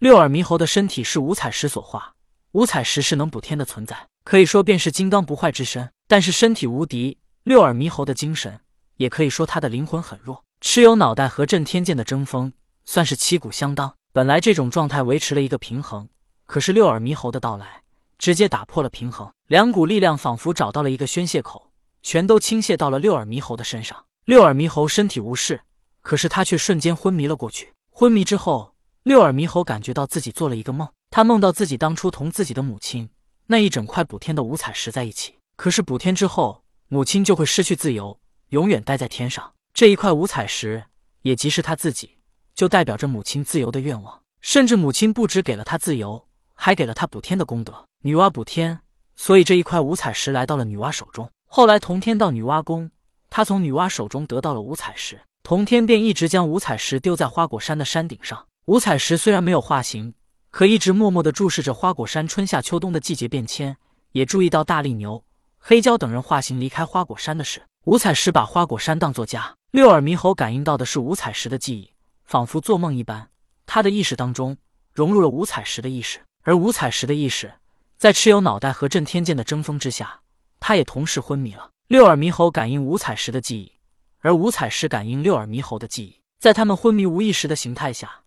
[0.00, 2.14] 六耳猕猴的身体是五彩石所化，
[2.52, 5.92] 五彩石是能补天的存在，可以说便是金刚不坏之身。
[6.08, 8.60] 但是身体无敌，六耳猕猴的精神，
[8.96, 10.42] 也可以说他的灵魂很弱。
[10.62, 12.50] 蚩尤脑袋和震天剑的争锋，
[12.86, 13.94] 算是旗鼓相当。
[14.10, 16.08] 本来这种状态维持了一个平衡，
[16.46, 17.82] 可是六耳猕猴的到来，
[18.16, 19.30] 直接打破了平衡。
[19.48, 21.70] 两股力量仿佛找到了一个宣泄口，
[22.02, 24.06] 全都倾泻到了六耳猕猴的身上。
[24.24, 25.60] 六耳猕猴身体无事，
[26.00, 27.74] 可是他却瞬间昏迷了过去。
[27.90, 33.08] 昏迷之后，六耳猕猴感觉到自己做了一个梦，他梦到自己当初同自己的母亲
[33.46, 35.36] 那一整块补天的五彩石在一起。
[35.56, 39.52] 可是补天之后，母亲就会失去自由，永远待在天上。
[39.72, 40.84] 这一块五彩石，
[41.22, 42.18] 也即是他自己，
[42.54, 44.20] 就代表着母亲自由的愿望。
[44.42, 47.86] 甚至母亲不只给了他自由，还给了他补天的功德。
[48.02, 48.80] 女娲补天，
[49.16, 51.30] 所以这一块五彩石来到了女娲手中。
[51.46, 52.90] 后来同天到女娲宫，
[53.30, 58.46] 他从女娲手中得到了五彩石，同天便一直将五彩石丢在花果山的山顶上。
[58.70, 60.14] 五彩石虽然没有化形，
[60.52, 63.76] 可一直默默地注视着花果山春夏秋冬的季节变迁，
[64.12, 65.24] 也注意到大力牛、
[65.58, 67.64] 黑蛟等人化形离开花果山的事。
[67.86, 69.56] 五彩石把花果山当作家。
[69.72, 71.90] 六耳猕猴感应到的是五彩石的记忆，
[72.22, 73.28] 仿佛做梦一般。
[73.66, 74.56] 他的意识当中
[74.94, 77.52] 融入了五彩石的意识，而五彩石的意识
[77.98, 80.20] 在蚩尤脑袋和震天剑的争锋之下，
[80.60, 81.70] 他也同时昏迷了。
[81.88, 83.72] 六耳猕猴感应五彩石的记忆，
[84.20, 86.20] 而五彩石感应六耳猕猴的记忆。
[86.38, 88.20] 在他们昏迷无意识的形态下，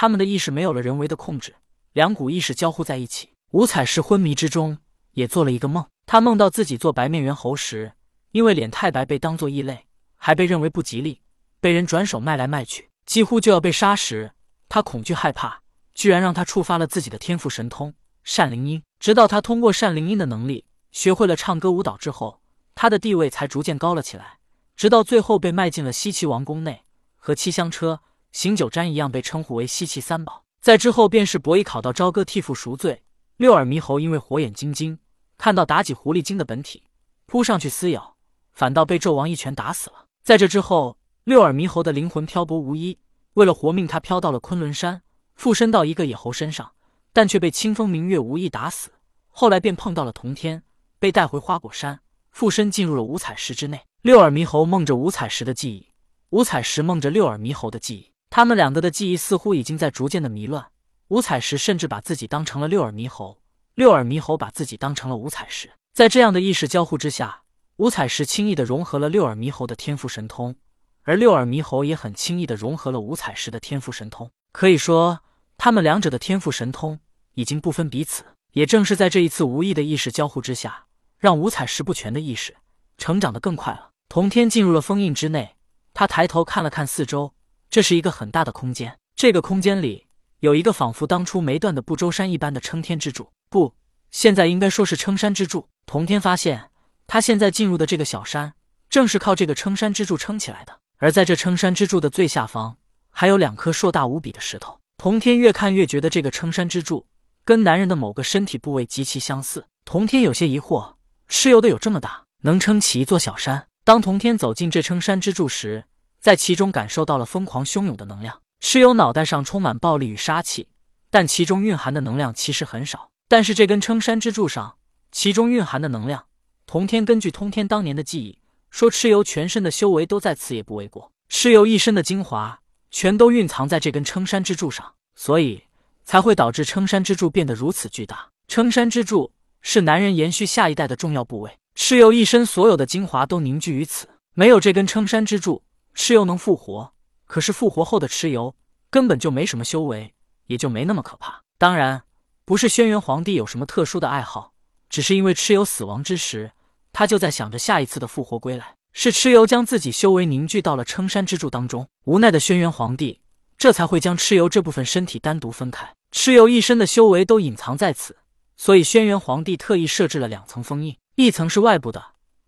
[0.00, 1.56] 他们的意识没有了人为的控制，
[1.92, 3.30] 两股意识交互在一起。
[3.50, 4.78] 五彩石昏迷之中
[5.10, 7.94] 也做了一个梦，他梦到自己做白面猿猴时，
[8.30, 9.88] 因为脸太白被当作异类。
[10.16, 11.20] 还被认为不吉利，
[11.58, 14.30] 被人转手卖来卖去，几乎就要被杀时，
[14.68, 15.62] 他恐惧害怕，
[15.94, 18.80] 居然让他触发了自己的天赋神通善灵音。
[19.00, 22.40] 直到他通过善灵音的能力，学会了唱歌舞蹈之后，
[22.76, 24.38] 他的地位才逐渐高了起来，
[24.76, 26.84] 直到最后被卖进了西岐王宫内，
[27.16, 28.00] 和七香车、
[28.32, 30.44] 醒酒毡一样被称呼为西岐三宝。
[30.60, 33.02] 在之后便是伯邑考到朝歌替父赎罪，
[33.36, 34.98] 六耳猕猴因为火眼金睛
[35.36, 36.82] 看到妲己狐狸精的本体，
[37.26, 38.16] 扑上去撕咬，
[38.52, 40.06] 反倒被纣王一拳打死了。
[40.22, 42.98] 在这之后，六耳猕猴的灵魂漂泊无依，
[43.34, 45.02] 为了活命，他飘到了昆仑山，
[45.36, 46.72] 附身到一个野猴身上，
[47.12, 48.90] 但却被清风明月无意打死。
[49.28, 50.64] 后来便碰到了童天，
[50.98, 52.00] 被带回花果山，
[52.32, 53.80] 附身进入了五彩石之内。
[54.02, 55.88] 六耳猕猴梦着五彩石的记忆，
[56.30, 60.66] 五彩石梦着六耳猕猴的记忆，他们两个的记忆似乎已经在逐渐的迷乱。
[61.08, 63.38] 五彩石甚至把自己当成了六耳猕猴，
[63.74, 67.42] 六耳猕猴把自己当成了五彩石，在这样的意识交互之下。
[67.76, 70.56] 五彩石轻易的融合了六耳猕猴的天赋神通，
[71.04, 74.30] 而六耳猕猴也很轻易的融合了五彩石的天赋神通。
[74.52, 75.20] 可以说，
[75.56, 76.98] 他们两者的天赋神通
[77.34, 78.24] 已经不分彼此。
[78.52, 80.86] 也正是在这一次无意的意识交互之下，
[81.18, 82.56] 让五彩石不全的意识
[82.96, 83.90] 成长得更快了。
[84.08, 85.54] 同天进入了封印之内，
[85.94, 87.34] 他抬头看了看四周，
[87.70, 88.98] 这是一个很大的空间。
[89.14, 90.06] 这个空间里
[90.40, 93.74] 有一个仿佛当初没断的不周山一般的撑天之柱，不，
[94.10, 95.68] 现在应该说是撑山之柱。
[95.86, 96.70] 童天发现。
[97.10, 98.52] 他现在进入的这个小山，
[98.90, 100.78] 正是靠这个撑山之柱撑起来的。
[100.98, 102.76] 而在这撑山之柱的最下方，
[103.10, 104.78] 还有两颗硕大无比的石头。
[104.98, 107.06] 童天越看越觉得这个撑山之柱
[107.46, 109.64] 跟男人的某个身体部位极其相似。
[109.86, 110.96] 童天有些疑惑：
[111.30, 113.68] 蚩尤的有这么大，能撑起一座小山？
[113.84, 115.86] 当童天走进这撑山之柱时，
[116.20, 118.40] 在其中感受到了疯狂汹涌的能量。
[118.60, 120.68] 蚩尤脑袋上充满暴力与杀气，
[121.10, 123.10] 但其中蕴含的能量其实很少。
[123.28, 124.76] 但是这根撑山之柱上，
[125.12, 126.24] 其中蕴含的能量。
[126.66, 128.38] 童天根据通天当年的记忆
[128.70, 131.12] 说，蚩尤全身的修为都在此，也不为过。
[131.30, 135.64] 蚩尤一身的精华全都蕴藏在这根撑山之柱上，所以
[136.04, 138.28] 才会导致撑山之柱变得如此巨大。
[138.48, 139.30] 撑山之柱
[139.62, 144.08] 是男人延续下一代的重要部位，蚩尤一身所有的精华都凝聚于此。
[144.34, 145.62] 没有这根撑山之柱，
[145.98, 146.92] 蚩尤能复活，
[147.26, 148.54] 可是复活后的蚩尤
[148.88, 150.14] 根本就没什么修为，
[150.46, 151.42] 也就没那么可怕。
[151.58, 152.04] 当然，
[152.44, 154.52] 不是轩辕皇帝有什么特殊的爱好，
[154.88, 156.52] 只是因为蚩尤死亡之时。
[156.92, 161.88] 他就在想着下一次的复活归来，是蚩尤将自己修为凝聚到了撑山之柱当中。
[162.04, 163.20] 无奈的轩辕皇帝
[163.58, 165.92] 这才会将蚩尤这部分身体单独分开。
[166.12, 168.16] 蚩尤一身的修为都隐藏在此，
[168.56, 172.02] 所以轩辕皇帝特意设置了两层封印，一层是外部的，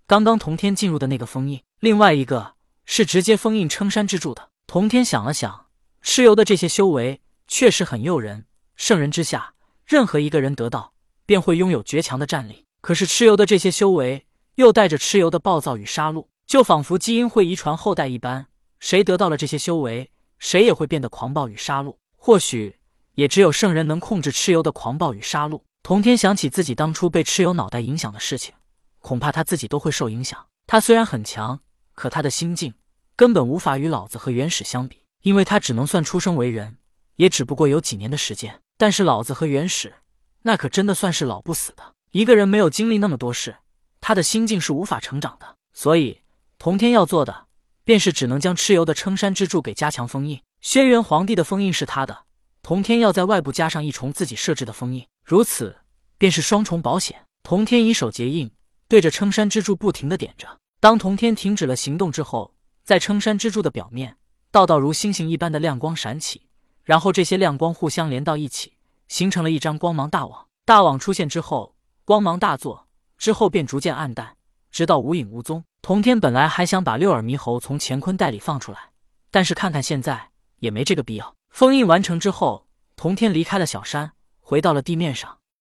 [0.07, 2.55] 刚刚同天进入的那个封印；另外一个
[2.93, 4.51] 是直接封印撑山之柱的。
[4.67, 5.69] 同天想了想，
[6.03, 9.55] 蚩尤的这些修为确实很诱人，圣人之下，
[9.87, 10.93] 任何一个人得到
[11.25, 12.67] 便会拥有绝强的战力。
[12.81, 14.27] 可是蚩尤的这些修为。
[14.57, 18.47] 又带着蚩尤的暴躁与杀戮，就仿佛基因会遗传后代一般。
[18.79, 21.97] 谁得到了这些修为，谁也会变得狂暴与杀戮。
[22.17, 22.77] 或许
[23.15, 25.63] 也只有圣人能控制蚩尤的狂暴与杀戮。
[25.83, 28.53] 童天想起自己当初被蚩尤脑袋影响的事情，
[28.99, 30.47] 恐怕他自己都会受影响。
[30.67, 31.61] 他虽然很强，
[31.95, 32.75] 可他的心境
[33.21, 36.79] 根本无法与老子和元始相比，因为他只能算出生为人，
[37.17, 38.63] 也只不过有几年的时间。
[38.79, 39.93] 但是老子和元始
[40.41, 41.83] 那可真的算是老不死的。
[42.13, 43.57] 一个人没有经历那么多事，
[44.01, 45.57] 他的心境是无法成长的。
[45.75, 46.23] 所以，
[46.59, 47.45] 同天要做的，
[47.85, 50.41] 便是只能将蚩尤的撑山之柱给加强封印。
[50.63, 52.21] 轩辕皇帝的封印是他的，
[52.63, 55.77] 同天要在外部加上一重自己设置的封印，如此
[56.17, 57.27] 便是双重保险。
[57.43, 58.51] 同天以手结印，
[58.89, 60.49] 对着撑山之柱不停的点着。
[60.81, 62.55] 当同天停止了行动之后，
[62.91, 64.17] 在撑山支柱的表面，
[64.51, 66.49] 道道如星星一般的亮光闪起，
[66.83, 68.73] 然后这些亮光互相连到一起，
[69.07, 70.49] 形成了一张光芒大网。
[70.65, 74.37] 大网出现之后，光芒大作，之后便逐渐暗淡，
[74.73, 75.63] 直到无影无踪。
[75.81, 78.91] 同天本来还想把六耳猕猴从乾坤袋里放出来，
[79.31, 81.37] 但是看看现在也没这个必要。
[81.51, 82.67] 封印完成之后，
[82.97, 85.39] 同天离开了小山，回到了地面上。